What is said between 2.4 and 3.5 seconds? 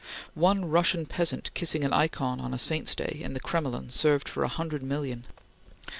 on a saint's day, in the